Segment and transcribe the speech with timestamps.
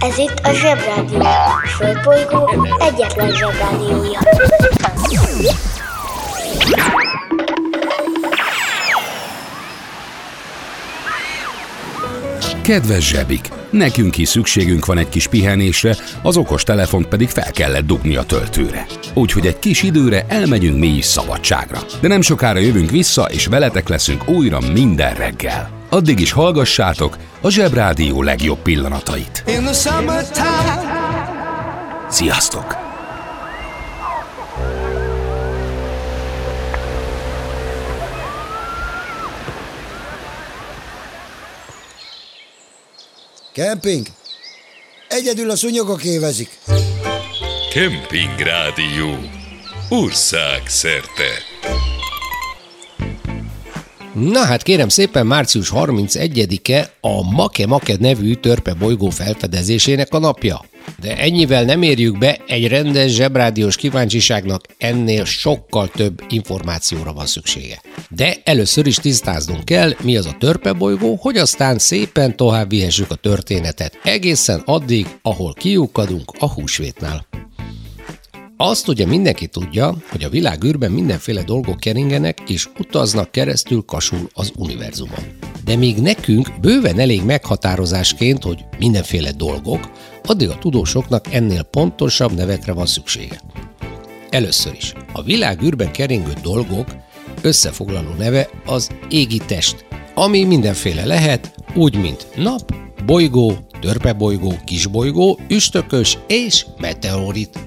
[0.00, 1.20] Ez itt a Zsebrádió.
[1.20, 4.18] A Földbolygó egyetlen Zsebrádiója.
[12.62, 13.48] Kedves zsebik!
[13.70, 18.22] Nekünk is szükségünk van egy kis pihenésre, az okos telefont pedig fel kellett dugni a
[18.22, 18.86] töltőre.
[19.14, 21.78] Úgyhogy egy kis időre elmegyünk mi is szabadságra.
[22.00, 25.81] De nem sokára jövünk vissza, és veletek leszünk újra minden reggel.
[25.92, 29.44] Addig is hallgassátok a Zsebrádió legjobb pillanatait.
[32.08, 32.76] Sziasztok!
[43.52, 44.06] Kemping?
[45.08, 46.58] Egyedül a szúnyogok évezik.
[47.72, 49.18] Kemping Rádió.
[49.88, 51.51] Ország szerte.
[54.14, 60.64] Na hát kérem szépen, március 31-e a Make Make nevű törpe bolygó felfedezésének a napja.
[61.00, 67.82] De ennyivel nem érjük be, egy rendes zsebrádiós kíváncsiságnak ennél sokkal több információra van szüksége.
[68.08, 73.10] De először is tisztáznunk kell, mi az a törpe bolygó, hogy aztán szépen tovább vihessük
[73.10, 77.26] a történetet, egészen addig, ahol kiukadunk a húsvétnál.
[78.56, 84.28] Azt ugye mindenki tudja, hogy a világ űrben mindenféle dolgok keringenek és utaznak keresztül kasul
[84.32, 85.24] az univerzumon.
[85.64, 89.90] De még nekünk bőven elég meghatározásként, hogy mindenféle dolgok,
[90.24, 93.40] addig a tudósoknak ennél pontosabb nevekre van szüksége.
[94.30, 96.86] Először is, a világ űrben keringő dolgok
[97.42, 102.74] összefoglaló neve az égi test, ami mindenféle lehet, úgy mint nap,
[103.06, 107.58] bolygó, törpebolygó, kisbolygó, üstökös és meteorit.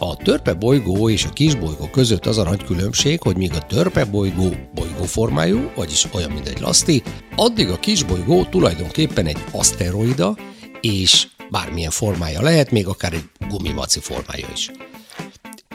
[0.00, 4.04] A törpe bolygó és a kisbolygó között az a nagy különbség, hogy míg a törpe
[4.04, 7.02] bolygó bolygóformájú, vagyis olyan, mint egy laszti,
[7.36, 10.36] addig a kisbolygó tulajdonképpen egy aszteroida,
[10.80, 14.70] és bármilyen formája lehet, még akár egy gumimaci formája is.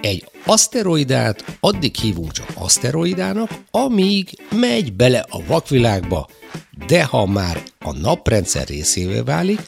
[0.01, 6.27] Egy aszteroidát addig hívunk csak aszteroidának, amíg megy bele a vakvilágba,
[6.87, 9.59] de ha már a naprendszer részévé válik,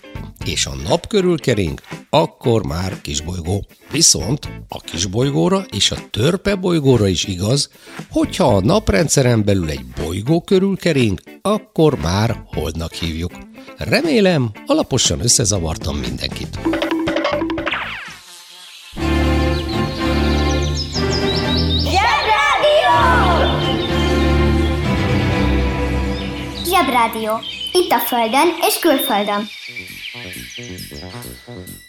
[0.46, 1.82] és a nap körül kering,
[2.22, 3.66] akkor már kisbolygó.
[3.92, 7.70] Viszont a kisbolygóra és a törpe bolygóra is igaz,
[8.10, 13.32] hogyha a naprendszeren belül egy bolygó körül kering, akkor már holdnak hívjuk.
[13.78, 16.60] Remélem, alaposan összezavartam mindenkit.
[26.66, 27.40] Zsebrádió!
[27.72, 29.48] Itt a Földön és külföldön.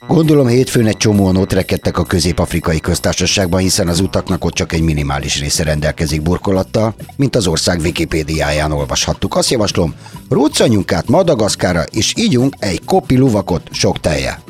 [0.06, 4.82] Gondolom hétfőn egy csomóan ott rekedtek a közép-afrikai köztársaságban, hiszen az utaknak ott csak egy
[4.82, 9.36] minimális része rendelkezik burkolattal, mint az ország Wikipédiáján olvashattuk.
[9.36, 9.94] Azt javaslom,
[10.28, 14.42] ruccanjunk át Madagaszkára, és ígyunk egy kopi luvakot sok teje.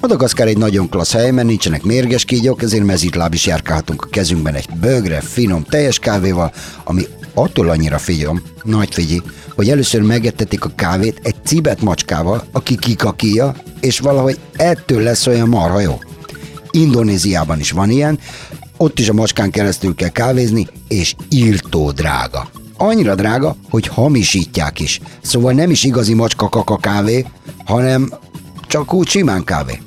[0.00, 4.54] Madagaszkár egy nagyon klassz hely, mert nincsenek mérges kígyók, ezért mezítláb is járkálhatunk a kezünkben
[4.54, 6.52] egy bögre, finom, teljes kávéval,
[6.84, 7.02] ami
[7.34, 9.22] attól annyira figyom, nagy figyi,
[9.54, 15.48] hogy először megettetik a kávét egy cibet macskával, aki kikakíja, és valahogy ettől lesz olyan
[15.48, 15.98] marha jó.
[16.70, 18.18] Indonéziában is van ilyen,
[18.76, 22.48] ott is a macskán keresztül kell kávézni, és írtó drága.
[22.76, 25.00] Annyira drága, hogy hamisítják is.
[25.22, 27.26] Szóval nem is igazi macska kaka kávé,
[27.64, 28.12] hanem
[28.66, 29.80] csak úgy simán kávé.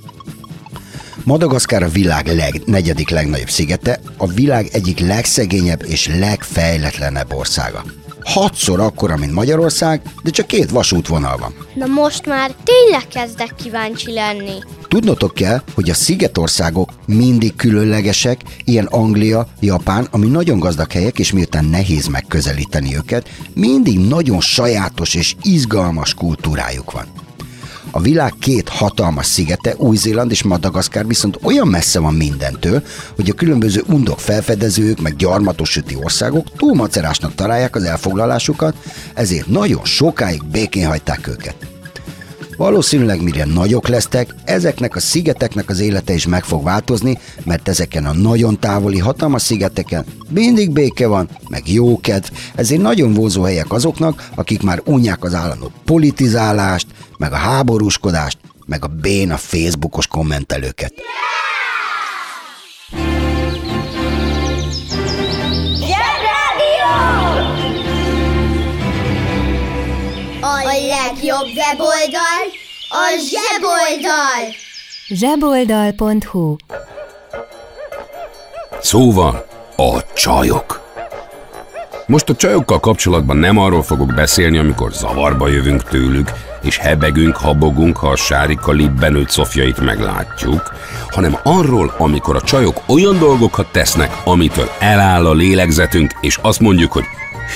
[1.26, 7.84] Madagaszkár a világ leg, negyedik legnagyobb szigete, a világ egyik legszegényebb és legfejletlenebb országa.
[8.24, 11.54] Hatszor akkora, mint Magyarország, de csak két vasútvonal van.
[11.74, 14.58] Na most már tényleg kezdek kíváncsi lenni.
[14.88, 21.32] Tudnotok kell, hogy a szigetországok mindig különlegesek, ilyen Anglia, Japán, ami nagyon gazdag helyek, és
[21.32, 27.06] miután nehéz megközelíteni őket, mindig nagyon sajátos és izgalmas kultúrájuk van.
[27.96, 32.84] A világ két hatalmas szigete, Új-Zéland és Madagaszkár viszont olyan messze van mindentől,
[33.16, 38.76] hogy a különböző undok felfedezők, meg gyarmatosíti országok túlmacerásnak találják az elfoglalásukat,
[39.14, 41.73] ezért nagyon sokáig békén hagyták őket.
[42.63, 48.06] Valószínűleg mire nagyok lesztek, ezeknek a szigeteknek az élete is meg fog változni, mert ezeken
[48.06, 53.71] a nagyon távoli hatalmas szigeteken mindig béke van, meg jó kedv, ezért nagyon vonzó helyek
[53.71, 56.88] azoknak, akik már unják az állandó politizálást,
[57.18, 60.94] meg a háborúskodást, meg a béna Facebookos kommentelőket.
[70.45, 72.32] A legjobb weboldal
[72.95, 74.56] a zseboldal!
[78.81, 79.44] Szó van
[79.75, 80.81] a csajok.
[82.07, 86.31] Most a csajokkal kapcsolatban nem arról fogok beszélni, amikor zavarba jövünk tőlük,
[86.62, 90.74] és hebegünk, habogunk, ha a sárika libbenőtt szofjait meglátjuk,
[91.10, 96.92] hanem arról, amikor a csajok olyan dolgokat tesznek, amitől eláll a lélegzetünk, és azt mondjuk,
[96.92, 97.06] hogy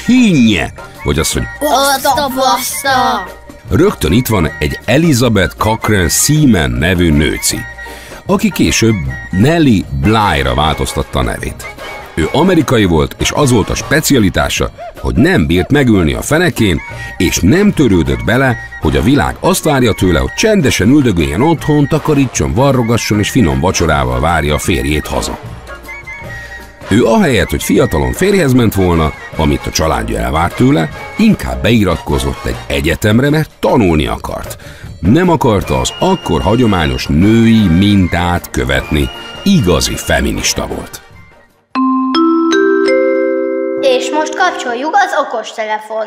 [0.05, 0.69] hinnye,
[1.03, 3.45] vagy azt, hogy Azt a baszta!
[3.69, 7.57] Rögtön itt van egy Elizabeth Cochrane Seaman nevű nőci,
[8.25, 8.95] aki később
[9.31, 11.75] Nelly Bly-ra változtatta a nevét.
[12.15, 16.81] Ő amerikai volt, és az volt a specialitása, hogy nem bírt megülni a fenekén,
[17.17, 22.53] és nem törődött bele, hogy a világ azt várja tőle, hogy csendesen üldögéljen otthon, takarítson,
[22.53, 25.39] varrogasson és finom vacsorával várja a férjét haza.
[26.89, 32.55] Ő ahelyett, hogy fiatalon férjhez ment volna, amit a családja elvárt tőle, inkább beiratkozott egy
[32.67, 34.57] egyetemre, mert tanulni akart.
[34.99, 39.09] Nem akarta az akkor hagyományos női mintát követni.
[39.43, 41.01] Igazi feminista volt.
[43.81, 46.05] És most kapcsoljuk az okostelefon.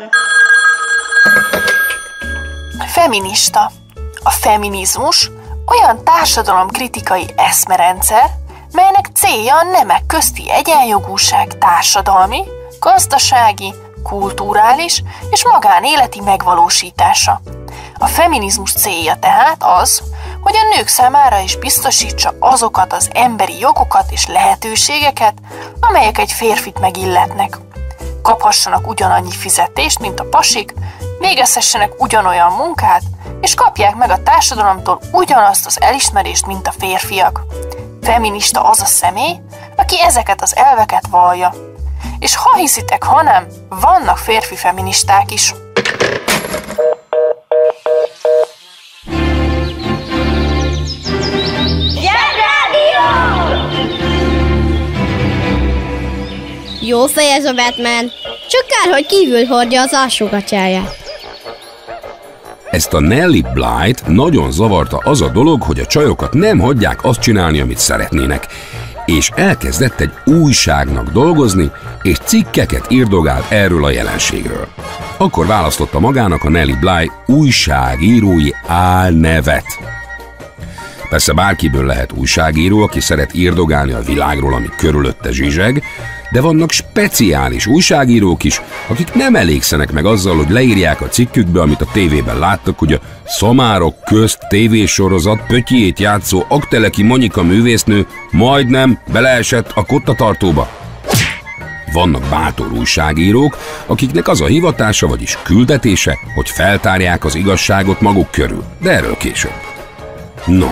[2.87, 3.71] Feminista.
[4.23, 5.31] A feminizmus
[5.67, 8.25] olyan társadalomkritikai eszmerendszer,
[8.71, 12.43] melynek célja a nemek közti egyenjogúság társadalmi,
[12.79, 13.73] gazdasági,
[14.03, 17.41] kulturális és magánéleti megvalósítása.
[17.97, 20.01] A feminizmus célja tehát az,
[20.41, 25.33] hogy a nők számára is biztosítsa azokat az emberi jogokat és lehetőségeket,
[25.79, 27.57] amelyek egy férfit megilletnek.
[28.21, 30.73] Kaphassanak ugyanannyi fizetést, mint a pasik,
[31.19, 33.01] végezhessenek ugyanolyan munkát,
[33.41, 37.45] és kapják meg a társadalomtól ugyanazt az elismerést, mint a férfiak.
[38.01, 39.39] Feminista az a személy,
[39.75, 41.53] aki ezeket az elveket vallja.
[42.19, 45.53] És ha hiszitek, ha nem, vannak férfi feministák is.
[56.81, 58.11] Jó fej ez a Batman,
[58.49, 61.00] csak kár, hogy kívül hordja az alsógatyáját.
[62.71, 67.19] Ezt a Nelly Blight nagyon zavarta az a dolog, hogy a csajokat nem hagyják azt
[67.19, 68.47] csinálni, amit szeretnének,
[69.05, 71.71] és elkezdett egy újságnak dolgozni,
[72.01, 74.67] és cikkeket írdogált erről a jelenségről.
[75.17, 79.65] Akkor választotta magának a Nelly Bly újságírói álnevet.
[81.09, 85.83] Persze bárkiből lehet újságíró, aki szeret írdogálni a világról, ami körülötte zsizseg,
[86.31, 91.81] de vannak speciális újságírók is, akik nem elégszenek meg azzal, hogy leírják a cikkükbe, amit
[91.81, 99.71] a tévében láttak, hogy a Szamárok közt tévésorozat pötyjét játszó Akteleki Monika művésznő majdnem beleesett
[99.75, 100.69] a kottatartóba.
[101.93, 108.63] Vannak bátor újságírók, akiknek az a hivatása, vagyis küldetése, hogy feltárják az igazságot maguk körül,
[108.81, 109.53] de erről később.
[110.45, 110.69] No,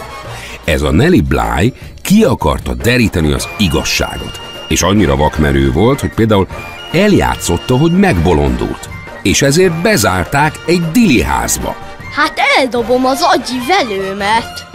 [0.63, 6.47] ez a Nelly Bly ki akarta deríteni az igazságot, és annyira vakmerő volt, hogy például
[6.91, 8.89] eljátszotta, hogy megbolondult,
[9.21, 11.75] és ezért bezárták egy diliházba.
[12.15, 14.67] Hát eldobom az agyi velőmet.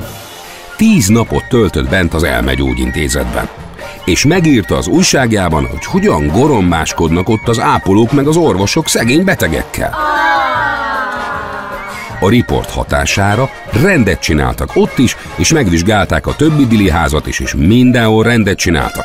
[0.76, 3.48] Tíz napot töltött bent az elmegyógyintézetben,
[4.04, 9.96] és megírta az újságjában, hogy hogyan gorombáskodnak ott az ápolók meg az orvosok szegény betegekkel.
[12.20, 13.50] A riport hatására
[13.82, 19.04] rendet csináltak ott is, és megvizsgálták a többi diliházat is, és mindenhol rendet csináltak.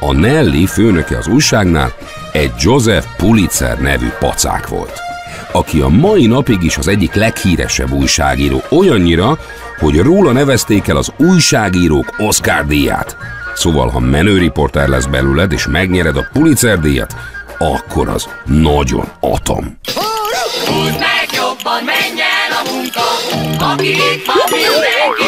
[0.00, 1.92] A Nelly főnöke az újságnál
[2.32, 5.00] egy Joseph Pulitzer nevű pacák volt,
[5.52, 9.38] aki a mai napig is az egyik leghíresebb újságíró olyannyira,
[9.78, 13.16] hogy róla nevezték el az újságírók Oscar díját.
[13.54, 17.14] Szóval, ha menőriporter lesz belőled és megnyered a Pulitzer díjat,
[17.58, 19.78] akkor az nagyon atom.
[20.66, 23.00] Húzd meg jobban, menj el a munka,
[23.72, 25.24] aki itt van, mindenki.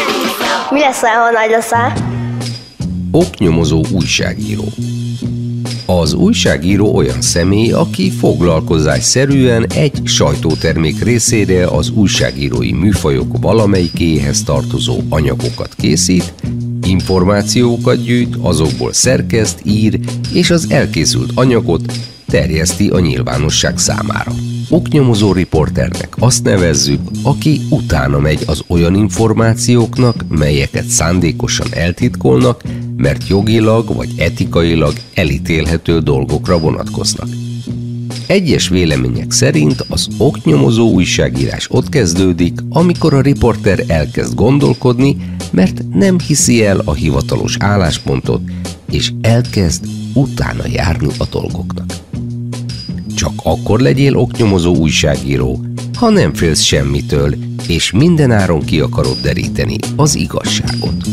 [0.71, 1.93] Mi leszel, ha nagy leszel?
[3.15, 4.65] Oknyomozó újságíró.
[5.87, 15.75] Az újságíró olyan személy, aki foglalkozásszerűen egy sajtótermék részére az újságírói műfajok valamelyikéhez tartozó anyagokat
[15.75, 16.33] készít,
[16.87, 19.99] információkat gyűjt, azokból szerkeszt, ír,
[20.33, 21.93] és az elkészült anyagot
[22.27, 24.33] terjeszti a nyilvánosság számára.
[24.69, 32.63] Oknyomozó riporternek azt nevezzük, aki utána megy az olyan információknak, melyeket szándékosan eltitkolnak,
[32.97, 37.29] mert jogilag vagy etikailag elítélhető dolgokra vonatkoznak.
[38.27, 45.17] Egyes vélemények szerint az oknyomozó újságírás ott kezdődik, amikor a riporter elkezd gondolkodni,
[45.51, 48.41] mert nem hiszi el a hivatalos álláspontot,
[48.91, 49.85] és elkezd
[50.15, 51.95] utána járni a dolgoknak.
[53.15, 55.61] Csak akkor legyél oknyomozó újságíró,
[55.99, 57.35] ha nem félsz semmitől,
[57.69, 61.07] és mindenáron ki akarod deríteni az igazságot.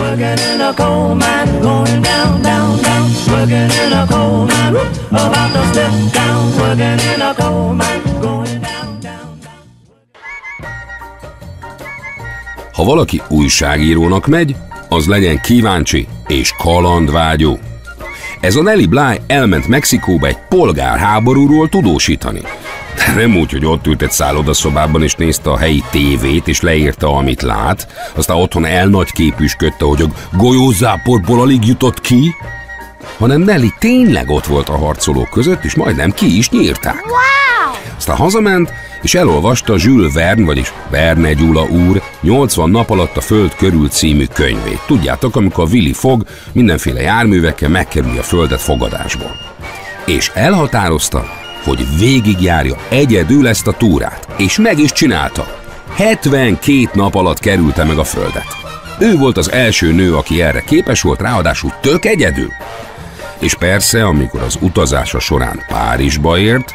[0.00, 3.06] Working in a coal mine, going down, down, down.
[3.28, 4.76] Working in a coal mine,
[5.10, 6.42] about to step down.
[6.58, 8.80] Working in a coal mine, going down.
[12.72, 14.56] Ha valaki újságírónak megy,
[14.88, 17.58] az legyen kíváncsi és kalandvágyó.
[18.40, 22.40] Ez a Nelly Bly elment Mexikóba egy polgárháborúról tudósítani.
[23.06, 27.16] De nem úgy, hogy ott ült egy szállodaszobában és nézte a helyi tévét és leírta,
[27.16, 32.34] amit lát, aztán otthon elnagyképűsködte, hogy a golyózáporból alig jutott ki,
[33.18, 37.04] hanem Nelly tényleg ott volt a harcolók között, és majdnem ki is nyírták.
[37.04, 37.74] Wow!
[37.96, 43.54] Aztán hazament, és elolvasta Jules Verne, vagyis Verne Gyula úr 80 nap alatt a Föld
[43.54, 44.80] körül című könyvét.
[44.86, 49.36] Tudjátok, amikor Willy Fog mindenféle járművekkel megkerülje a Földet fogadásból.
[50.06, 54.28] És elhatározta, hogy végigjárja egyedül ezt a túrát.
[54.36, 55.58] És meg is csinálta.
[55.94, 58.56] 72 nap alatt kerülte meg a Földet.
[58.98, 62.50] Ő volt az első nő, aki erre képes volt, ráadásul tök egyedül.
[63.38, 66.72] És persze, amikor az utazása során Párizsba ért,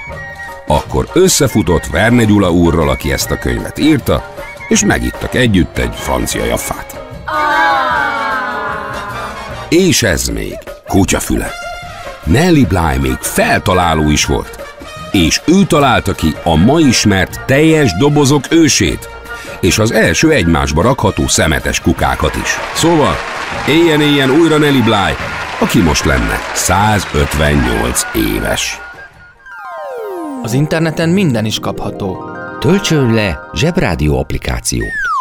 [0.68, 4.34] akkor összefutott Verne Gyula úrral, aki ezt a könyvet írta,
[4.68, 7.00] és megittak együtt egy francia jaffát.
[9.70, 11.52] És ez még kutyafüle.
[12.24, 14.65] Nelly Bly még feltaláló is volt.
[15.16, 19.10] És ő találta ki a ma ismert teljes dobozok ősét,
[19.62, 22.50] és az első egymásba rakható szemetes kukákat is.
[22.74, 23.16] Szóval,
[23.68, 25.16] éljen-éljen újra Nelly Bly,
[25.60, 28.02] aki most lenne 158
[28.36, 28.80] éves.
[30.42, 32.30] Az interneten minden is kapható.
[32.60, 35.15] Töltsön le Zsebrádió applikációt.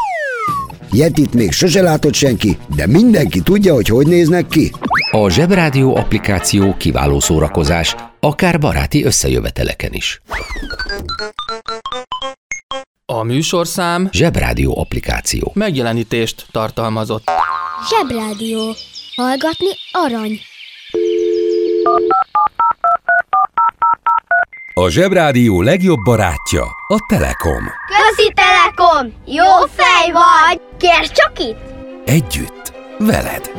[0.95, 4.73] Yetit még sose látott senki, de mindenki tudja, hogy hogy néznek ki.
[5.11, 10.21] A Zsebrádió applikáció kiváló szórakozás, akár baráti összejöveteleken is.
[13.07, 15.51] A műsorszám Zsebrádió applikáció.
[15.55, 17.31] megjelenítést tartalmazott.
[17.89, 18.75] Zsebrádió.
[19.17, 20.41] Hallgatni arany.
[24.77, 27.65] A Zsebrádió legjobb barátja a Telekom.
[27.87, 29.13] Közi Telekom!
[29.27, 30.61] Jó fej vagy!
[30.79, 31.59] Kérd csak itt!
[32.05, 33.51] Együtt, veled.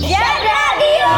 [0.00, 1.14] Zsebrádió!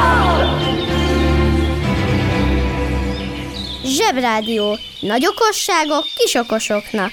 [3.85, 4.79] Zsebrádió.
[5.01, 7.11] Nagy okosságok kis okosoknak.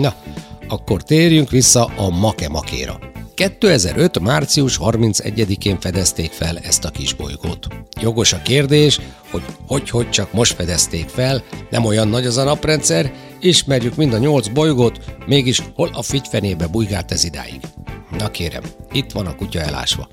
[0.00, 0.14] Na,
[0.68, 3.09] akkor térjünk vissza a Make-Makéra.
[3.40, 4.18] 2005.
[4.18, 7.66] március 31-én fedezték fel ezt a kis bolygót.
[8.00, 12.44] Jogos a kérdés, hogy hogy, hogy csak most fedezték fel, nem olyan nagy az a
[12.44, 17.60] naprendszer, ismerjük mind a nyolc bolygót, mégis hol a figyfenébe bujgált ez idáig.
[18.18, 20.08] Na kérem, itt van a kutya elásva.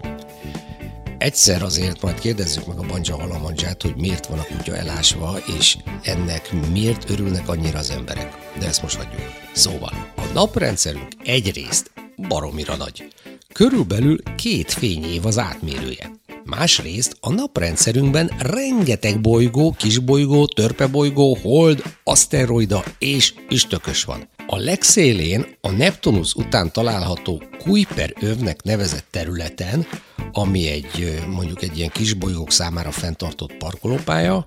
[1.17, 5.77] Egyszer azért majd kérdezzük meg a Banja Halamandzsát, hogy miért van a kutya elásva, és
[6.01, 8.37] ennek miért örülnek annyira az emberek.
[8.59, 9.31] De ezt most hagyjuk.
[9.53, 11.91] Szóval, a naprendszerünk egyrészt
[12.27, 13.07] baromira nagy.
[13.53, 16.11] Körülbelül két fényév az átmérője.
[16.43, 24.29] Másrészt a naprendszerünkben rengeteg bolygó, kisbolygó, törpebolygó, hold, aszteroida és üstökös van.
[24.47, 29.87] A legszélén a Neptunus után található Kuiper övnek nevezett területen,
[30.31, 34.45] ami egy mondjuk egy ilyen kisbolygók számára fenntartott parkolópálya,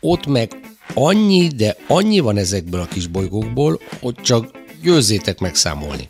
[0.00, 0.60] ott meg
[0.94, 4.50] annyi, de annyi van ezekből a kisbolygókból, hogy csak
[4.82, 6.06] győzzétek megszámolni.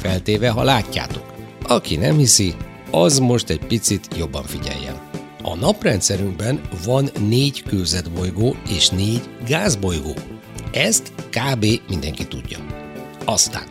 [0.00, 1.32] Feltéve, ha látjátok.
[1.62, 2.54] Aki nem hiszi,
[2.90, 5.00] az most egy picit jobban figyeljen.
[5.42, 10.14] A naprendszerünkben van négy kőzetbolygó és négy gázbolygó.
[10.72, 11.66] Ezt kb.
[11.88, 12.58] mindenki tudja.
[13.24, 13.66] Aztán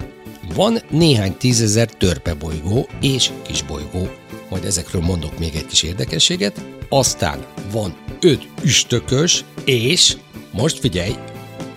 [0.55, 4.09] van néhány tízezer törpebolygó és kisbolygó,
[4.50, 6.62] majd ezekről mondok még egy kis érdekességet.
[6.89, 10.17] Aztán van öt üstökös és,
[10.51, 11.15] most figyelj,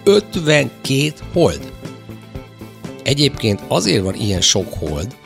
[0.04, 1.73] 52 hold.
[3.02, 5.16] Egyébként azért van ilyen sok hold,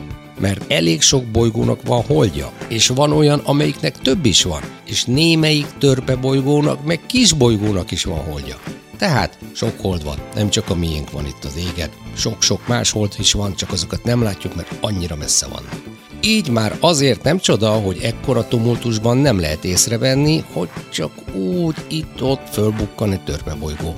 [0.40, 5.66] mert elég sok bolygónak van holdja, és van olyan, amelyiknek több is van, és némelyik
[5.78, 8.56] törpe bolygónak, meg kis bolygónak is van holdja.
[8.98, 13.14] Tehát sok hold van, nem csak a miénk van itt az égen, sok-sok más hold
[13.18, 15.82] is van, csak azokat nem látjuk, mert annyira messze vannak.
[16.20, 22.48] Így már azért nem csoda, hogy ekkora tumultusban nem lehet észrevenni, hogy csak úgy itt-ott
[22.52, 23.94] fölbukkan egy törpebolygó.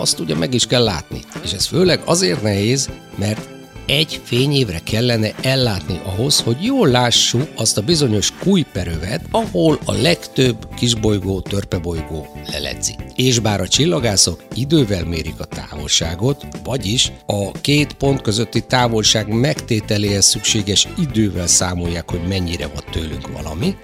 [0.00, 3.48] Azt ugye meg is kell látni, és ez főleg azért nehéz, mert
[3.86, 10.68] egy fényévre kellene ellátni ahhoz, hogy jól lássuk azt a bizonyos Kuiperövet, ahol a legtöbb
[10.76, 12.96] kisbolygó, törpebolygó leledzi.
[13.16, 20.24] És bár a csillagászok idővel mérik a távolságot, vagyis a két pont közötti távolság megtételéhez
[20.24, 23.76] szükséges idővel számolják, hogy mennyire van tőlünk valami,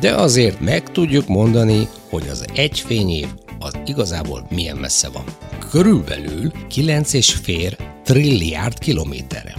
[0.00, 3.26] de azért meg tudjuk mondani, hogy az egy fényév
[3.58, 5.24] az igazából milyen messze van.
[5.70, 9.54] körülbelül 9,5 trilliárd kilométerre.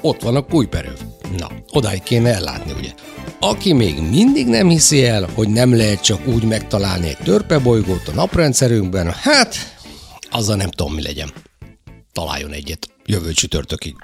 [0.00, 0.98] Ott van a Kuiperöv.
[1.38, 2.92] Na, odáig kéne ellátni, ugye?
[3.40, 8.12] Aki még mindig nem hiszi el, hogy nem lehet csak úgy megtalálni egy törpebolygót a
[8.12, 9.56] naprendszerünkben, hát,
[10.30, 11.32] azzal nem tudom, mi legyen.
[12.12, 13.94] Találjon egyet jövő csütörtökig.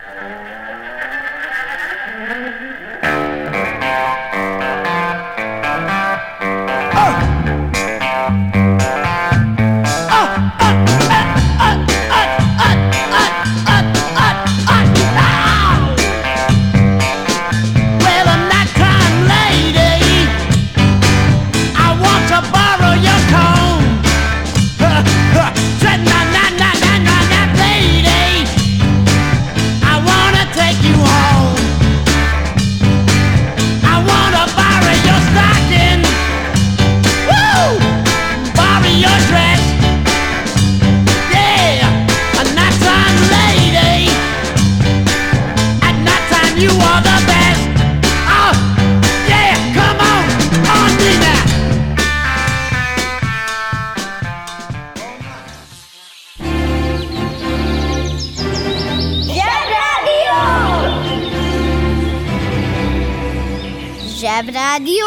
[64.72, 65.06] Zsebrádió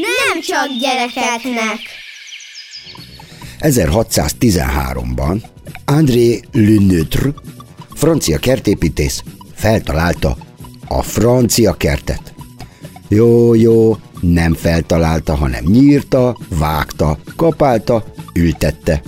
[0.00, 1.78] nem csak gyerekeknek.
[3.60, 5.42] 1613-ban
[5.84, 7.34] André Leneutre,
[7.94, 9.22] francia kertépítész,
[9.54, 10.36] feltalálta
[10.88, 12.34] a francia kertet.
[13.08, 19.02] Jó, jó, nem feltalálta, hanem nyírta, vágta, kapálta, ültette.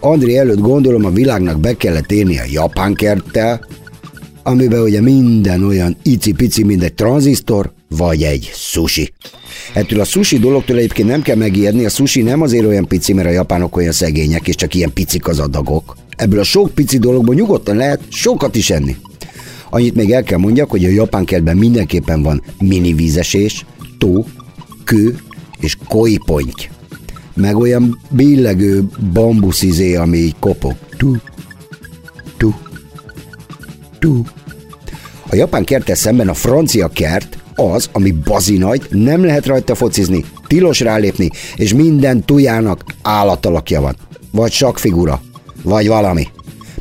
[0.00, 3.66] André előtt gondolom a világnak be kellett érni a japán kerttel,
[4.42, 9.12] amiben ugye minden olyan icipici, mint egy tranzisztor, vagy egy sushi.
[9.74, 13.28] Ettől a sushi dologtól egyébként nem kell megijedni, a sushi nem azért olyan pici, mert
[13.28, 15.96] a japánok olyan szegények, és csak ilyen picik az adagok.
[16.16, 18.96] Ebből a sok pici dologból nyugodtan lehet sokat is enni.
[19.70, 23.66] Annyit még el kell mondjak, hogy a japán kertben mindenképpen van mini vízesés,
[23.98, 24.24] tó,
[24.84, 25.18] kő
[25.60, 26.68] és koi ponty.
[27.34, 30.74] Meg olyan billegő bambuszizé, ami így kopog.
[30.96, 31.16] Tu,
[32.36, 32.54] tu,
[33.98, 34.22] tu.
[35.26, 40.80] A japán kerttel szemben a francia kert az, ami bazinagy, nem lehet rajta focizni, tilos
[40.80, 43.96] rálépni, és minden tujának állatalakja van.
[44.30, 45.20] Vagy sakfigura,
[45.62, 46.26] vagy valami.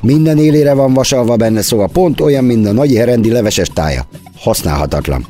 [0.01, 4.07] Minden élére van vasalva benne, szóval pont olyan, mint a nagy herendi leveses tája.
[4.39, 5.25] Használhatatlan.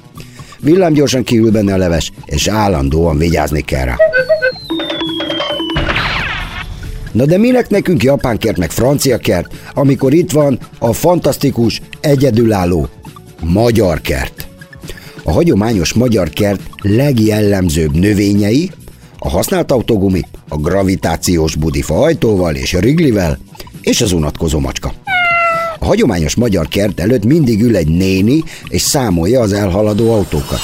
[0.60, 3.96] Villámgyorsan kiül benne a leves, és állandóan vigyázni kell rá.
[7.12, 12.88] Na de minek nekünk japán kert meg francia kert, amikor itt van a fantasztikus, egyedülálló
[13.40, 14.48] magyar kert?
[15.24, 18.72] A hagyományos magyar kert legjellemzőbb növényei
[19.20, 23.38] a használt autógumi, a gravitációs budifa ajtóval és a riglivel,
[23.82, 24.94] és az unatkozó macska.
[25.80, 30.60] A hagyományos magyar kert előtt mindig ül egy néni, és számolja az elhaladó autókat.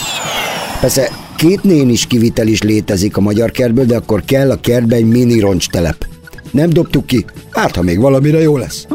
[0.79, 5.07] Persze két nénis kivitel is létezik a magyar kertből, de akkor kell a kertbe egy
[5.07, 6.07] mini roncstelep.
[6.51, 8.87] Nem dobtuk ki, hát ha még valamire jó lesz.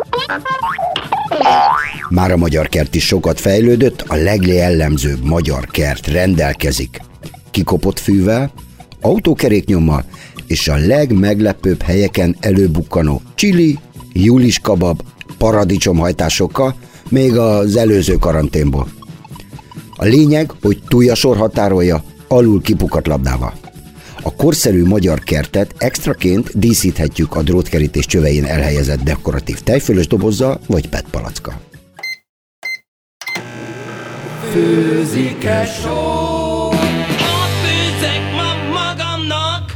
[2.15, 7.01] Már a magyar kert is sokat fejlődött, a legjellemzőbb magyar kert rendelkezik
[7.51, 8.53] kikopott fűvel,
[9.01, 10.05] autókeréknyommal
[10.47, 13.79] és a legmeglepőbb helyeken előbukkanó csili,
[14.13, 15.03] julis kabab,
[15.39, 16.75] paradicsomhajtásokkal,
[17.09, 18.89] még az előző karanténból.
[19.97, 23.53] A lényeg, hogy túljasor határolja alul kipukat labdával.
[24.23, 31.73] A korszerű magyar kertet extraként díszíthetjük a drótkerítés csövein elhelyezett dekoratív tejfölös dobozzal vagy petpalackkal.
[34.55, 36.69] Főzik-e só?
[36.69, 39.73] Ott főzek ma magamnak,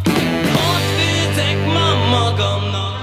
[0.54, 2.96] ott főzek ma magamnak.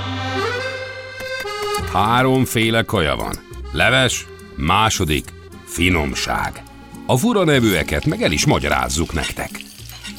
[1.93, 3.35] Háromféle kaja van.
[3.71, 5.25] Leves, második,
[5.65, 6.63] finomság.
[7.05, 9.49] A fura nevűeket meg el is magyarázzuk nektek.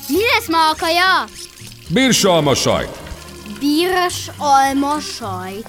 [0.08, 1.24] Mi lesz ma a kaja?
[1.88, 2.98] Birsalma sajt,
[3.58, 5.68] Bíros alma sajt.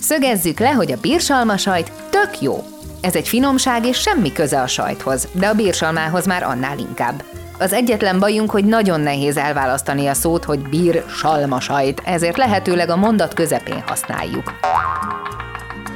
[0.00, 2.72] Szögezzük le, hogy a bírsalma sajt tök jó.
[3.02, 7.24] Ez egy finomság és semmi köze a sajthoz, de a bírsalmához már annál inkább.
[7.58, 11.60] Az egyetlen bajunk, hogy nagyon nehéz elválasztani a szót, hogy bír salma
[12.04, 14.54] ezért lehetőleg a mondat közepén használjuk.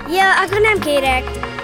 [0.09, 1.56] Ja, akkor nem kérek.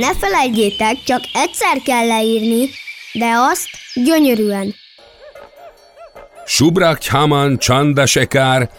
[0.00, 2.68] Ne felejtjétek, csak egyszer kell leírni,
[3.12, 4.74] de azt gyönyörűen.
[6.46, 8.70] Subrak Haman Chandasekár,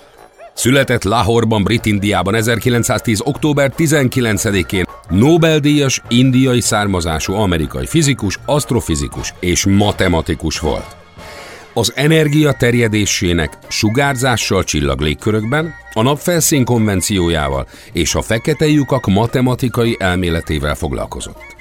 [0.53, 3.21] Született Lahorban, Brit-Indiában 1910.
[3.23, 11.06] október 19-én Nobel-díjas indiai származású amerikai fizikus, asztrofizikus és matematikus volt.
[11.77, 20.75] Az energia terjedésének sugárzással csillag légkörökben, a napfelszín konvenciójával és a fekete lyukak matematikai elméletével
[20.75, 21.55] foglalkozott.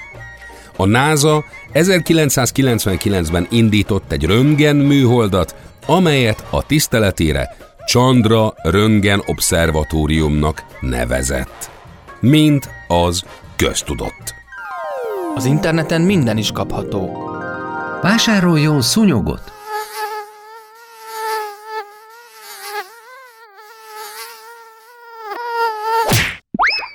[0.76, 5.54] A NASA 1999-ben indított egy röntgen műholdat,
[5.86, 11.70] amelyet a tiszteletére Chandra Röntgen Obszervatóriumnak nevezett.
[12.20, 13.22] Mint az
[13.56, 14.34] köztudott.
[15.34, 17.30] Az interneten minden is kapható.
[18.02, 19.55] Vásároljon szúnyogot!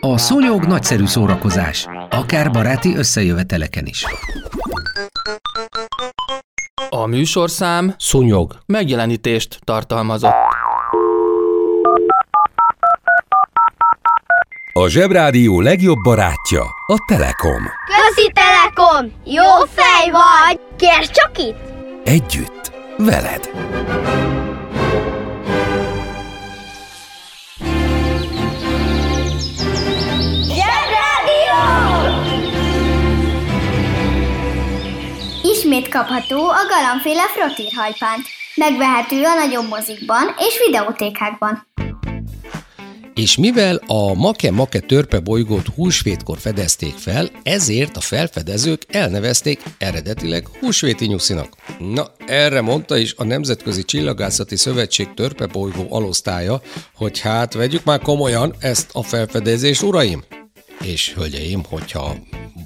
[0.03, 4.05] A szúnyog nagyszerű szórakozás, akár baráti összejöveteleken is.
[6.89, 8.55] A műsorszám Szúnyog.
[8.65, 10.33] megjelenítést tartalmazott.
[14.73, 17.63] A Zsebrádió legjobb barátja a Telekom.
[17.85, 19.11] Közi Telekom!
[19.25, 20.59] Jó fej vagy!
[20.77, 21.57] Kérd csak itt!
[22.03, 23.49] Együtt, veled.
[35.71, 38.27] Ismét kapható a galambféle frottírhajpánt.
[38.55, 41.67] Megvehető a nagyobb mozikban és videótékákban.
[43.13, 51.05] És mivel a Make-Make törpe bolygót húsvétkor fedezték fel, ezért a felfedezők elnevezték eredetileg húsvéti
[51.05, 51.53] nyuszinak.
[51.79, 56.61] Na, erre mondta is a Nemzetközi Csillagászati Szövetség törpe bolygó alosztálya,
[56.95, 60.23] hogy hát vegyük már komolyan ezt a felfedezést, uraim!
[60.83, 62.15] És hölgyeim, hogyha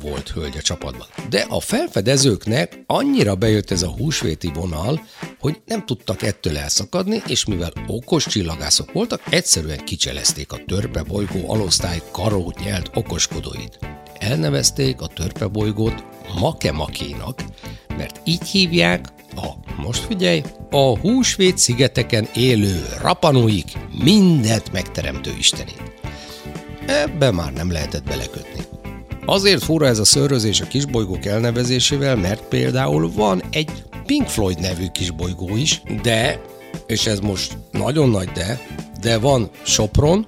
[0.10, 1.08] volt hölgy a csapatban.
[1.30, 5.06] De a felfedezőknek annyira bejött ez a húsvéti vonal,
[5.40, 11.52] hogy nem tudtak ettől elszakadni, és mivel okos csillagászok voltak, egyszerűen kicselezték a törpe bolygó
[11.52, 13.80] alosztály karót nyelt okoskodóit.
[14.20, 16.04] Elnevezték a törpe bolygót
[16.40, 17.44] Makemakénak,
[17.98, 19.48] mert így hívják a,
[19.82, 23.72] most figyelj, a húsvét szigeteken élő rapanóik
[24.04, 25.94] mindent megteremtő istenét.
[26.88, 28.65] Ebbe már nem lehetett belekötni.
[29.26, 33.70] Azért fura ez a szörözés a kisbolygók elnevezésével, mert például van egy
[34.06, 36.42] Pink Floyd nevű kisbolygó is, de,
[36.88, 38.60] és ez most nagyon nagy de,
[39.02, 40.26] de van Sopron,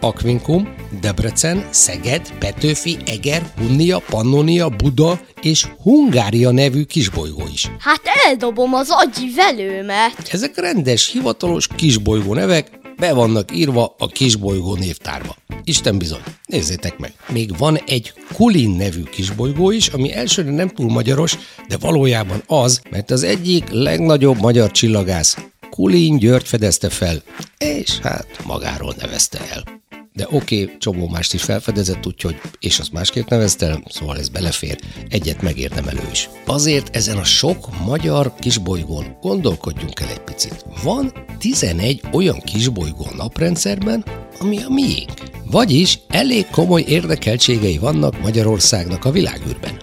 [0.00, 7.70] Aquincum, Debrecen, Szeged, Petőfi, Eger, Hunnia, Pannonia, Buda és Hungária nevű kisbolygó is.
[7.78, 10.28] Hát eldobom az agyi velőmet.
[10.30, 15.36] Ezek rendes, hivatalos kisbolygó nevek, be vannak írva a kisbolygó névtárba.
[15.64, 17.14] Isten bizony, nézzétek meg.
[17.28, 22.80] Még van egy Kulin nevű kisbolygó is, ami elsőre nem túl magyaros, de valójában az,
[22.90, 25.36] mert az egyik legnagyobb magyar csillagász
[25.70, 27.22] Kulin György fedezte fel,
[27.58, 29.84] és hát magáról nevezte el.
[30.16, 34.78] De oké, okay, csomó mást is felfedezett, úgyhogy, és azt másképp nevezte szóval ez belefér,
[35.08, 36.28] egyet megérdemel ő is.
[36.46, 40.64] Azért ezen a sok magyar kisbolygón gondolkodjunk el egy picit.
[40.82, 44.04] Van 11 olyan kisbolygó naprendszerben,
[44.38, 45.12] ami a miénk.
[45.50, 49.80] Vagyis elég komoly érdekeltségei vannak Magyarországnak a világűrben.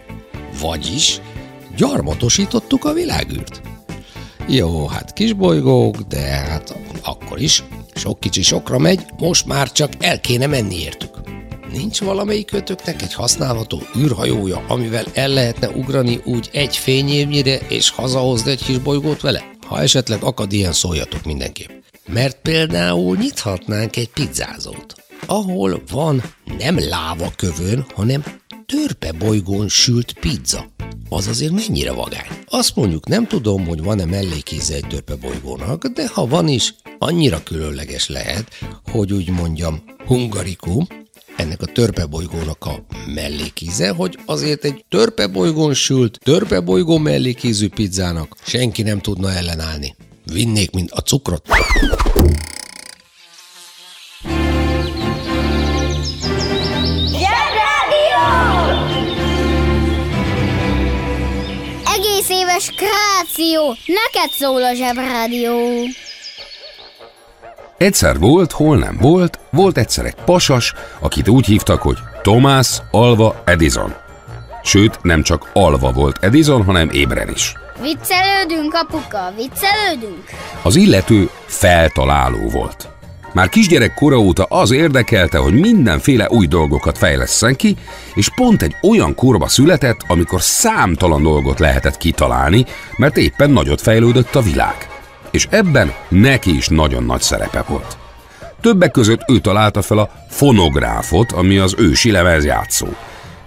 [0.60, 1.22] Vagyis
[1.76, 3.62] gyarmatosítottuk a világűrt.
[4.48, 7.64] Jó, hát kisbolygók, de hát akkor is.
[7.96, 11.10] Sok kicsi sokra megy, most már csak el kéne menni értük.
[11.72, 18.52] Nincs valamelyik kötöknek egy használható űrhajója, amivel el lehetne ugrani úgy egy fényévnyire, és hazahozni
[18.52, 19.44] egy kis bolygót vele?
[19.68, 21.70] Ha esetleg akad ilyen, szóljatok mindenképp.
[22.08, 26.24] Mert például nyithatnánk egy pizzázót, ahol van
[26.58, 28.24] nem láva kövön, hanem
[28.66, 30.73] törpe bolygón sült pizza.
[31.16, 32.28] Az azért mennyire vagány.
[32.46, 37.44] Azt mondjuk nem tudom, hogy van-e mellékíze egy törpe bolygónak, de ha van is, annyira
[37.44, 38.48] különleges lehet,
[38.92, 40.88] hogy úgy mondjam, hungarikum,
[41.38, 49.00] ennek a törpebolygónak a mellékíze, hogy azért egy törpebolygón sült, törpebolygó mellékízű pizzának senki nem
[49.00, 49.96] tudna ellenállni.
[50.26, 51.48] Vinnék, mint a cukrot.
[62.64, 63.76] Éves kráció!
[63.86, 65.58] Neked szól a zsebrádió!
[67.78, 73.42] Egyszer volt, hol nem volt, volt egyszer egy pasas, akit úgy hívtak, hogy Thomas Alva
[73.46, 73.96] Edison.
[74.64, 77.54] Sőt, nem csak alva volt Edison, hanem ébren is.
[77.82, 80.24] Viccelődünk, apuka, viccelődünk!
[80.62, 82.93] Az illető feltaláló volt.
[83.34, 87.76] Már kisgyerek kora óta az érdekelte, hogy mindenféle új dolgokat fejleszten ki,
[88.14, 92.66] és pont egy olyan korba született, amikor számtalan dolgot lehetett kitalálni,
[92.98, 94.76] mert éppen nagyot fejlődött a világ.
[95.32, 97.98] És ebben neki is nagyon nagy szerepe volt.
[98.62, 102.88] Többek között ő találta fel a fonográfot, ami az ősi lemezjátszó.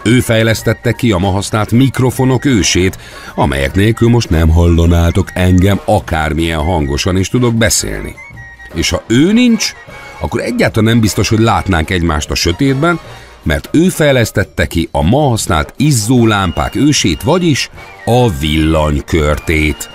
[0.05, 2.99] Ő fejlesztette ki a ma használt mikrofonok ősét,
[3.35, 8.15] amelyek nélkül most nem hallanátok engem akármilyen hangosan is tudok beszélni.
[8.77, 9.73] És ha ő nincs,
[10.19, 13.01] akkor egyáltalán nem biztos, hogy látnánk egymást a sötétben,
[13.43, 17.71] mert ő fejlesztette ki a ma használt izzó lámpák ősét, vagyis
[18.05, 19.91] a villanykörtét.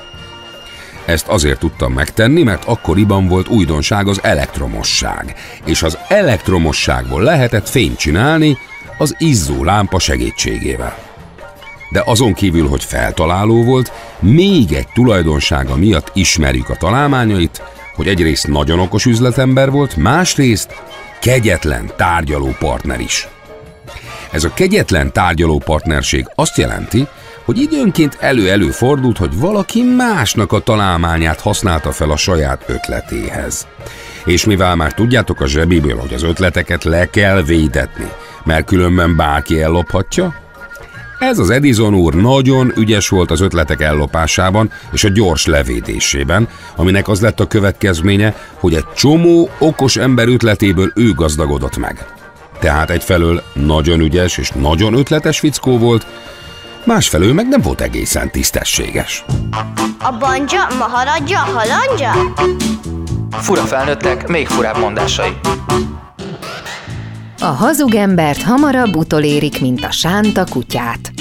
[1.06, 7.98] Ezt azért tudtam megtenni, mert akkoriban volt újdonság az elektromosság, és az elektromosságból lehetett fényt
[7.98, 8.58] csinálni
[8.98, 10.98] az izzó lámpa segítségével.
[11.92, 17.62] De azon kívül, hogy feltaláló volt, még egy tulajdonsága miatt ismerjük a találmányait,
[17.96, 20.76] hogy egyrészt nagyon okos üzletember volt, másrészt
[21.22, 23.28] kegyetlen tárgyaló partner is.
[24.32, 27.08] Ez a kegyetlen tárgyaló partnerség azt jelenti,
[27.46, 33.68] hogy időnként elő-elő fordult, hogy valaki másnak a találmányát használta fel a saját ötletéhez.
[34.26, 38.12] És mivel már tudjátok a zsebiből, hogy az ötleteket le kell védetni,
[38.44, 40.36] mert különben bárki ellophatja,
[41.22, 47.08] ez az Edison úr nagyon ügyes volt az ötletek ellopásában és a gyors levédésében, aminek
[47.08, 52.06] az lett a következménye, hogy egy csomó okos ember ötletéből ő gazdagodott meg.
[52.60, 56.06] Tehát egyfelől nagyon ügyes és nagyon ötletes fickó volt,
[56.86, 59.26] másfelől meg nem volt egészen tisztességes.
[60.00, 62.34] A banja, maharadja, halandja?
[63.32, 65.32] Fura felnőttek, még furább mondásai.
[67.44, 71.12] A hazug embert hamarabb utolérik, mint a sánta kutyát.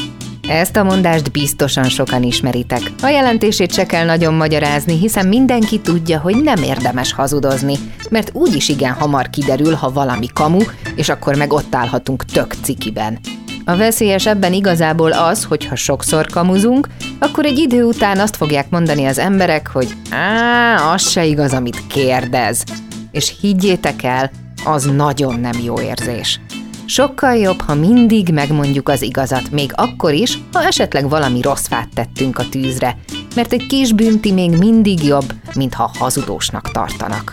[0.49, 2.81] Ezt a mondást biztosan sokan ismeritek.
[3.03, 7.75] A jelentését se kell nagyon magyarázni, hiszen mindenki tudja, hogy nem érdemes hazudozni,
[8.11, 10.61] mert úgyis igen hamar kiderül, ha valami kamu,
[10.95, 13.19] és akkor meg ott állhatunk tök cikiben.
[13.65, 18.71] A veszélyes ebben igazából az, hogy ha sokszor kamuzunk, akkor egy idő után azt fogják
[18.71, 22.65] mondani az emberek, hogy á, az se igaz, amit kérdez.
[23.11, 24.31] És higgyétek el,
[24.65, 26.41] az nagyon nem jó érzés.
[26.87, 31.89] Sokkal jobb, ha mindig megmondjuk az igazat, még akkor is, ha esetleg valami rossz fát
[31.95, 32.97] tettünk a tűzre,
[33.35, 37.33] mert egy kis bünti még mindig jobb, mint ha hazudósnak tartanak.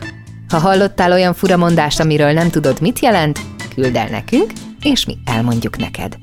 [0.49, 3.39] Ha hallottál olyan furamondást, amiről nem tudod, mit jelent,
[3.75, 6.17] küld el nekünk, és mi elmondjuk neked.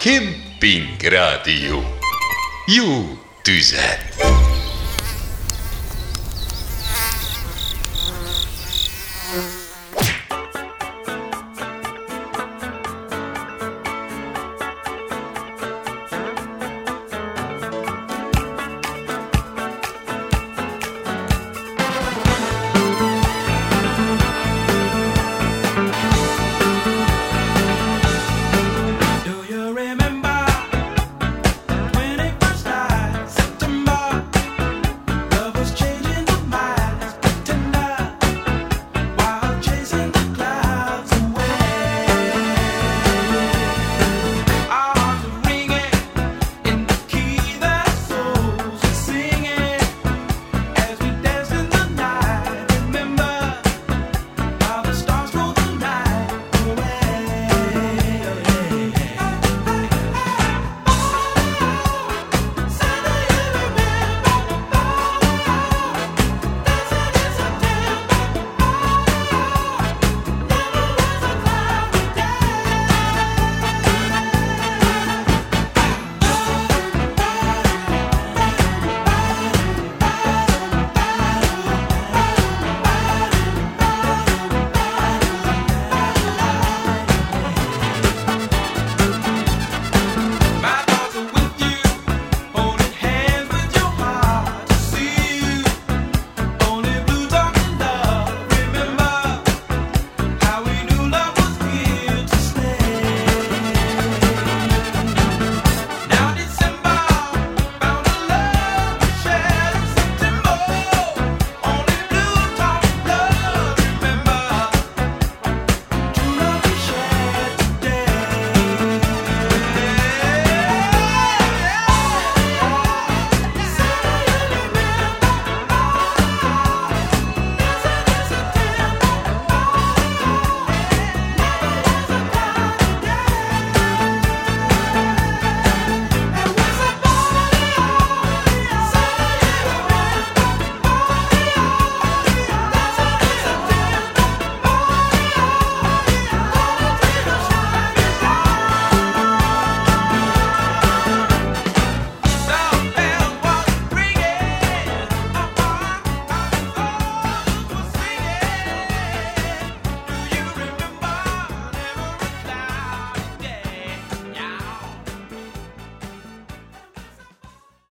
[0.00, 1.82] Kemping Rádió.
[2.66, 4.47] Jó tüzet!